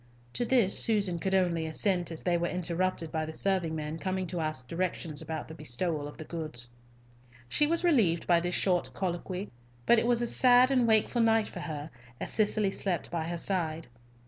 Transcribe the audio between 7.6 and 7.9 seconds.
was